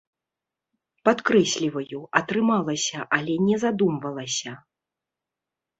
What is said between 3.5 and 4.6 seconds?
задумвалася!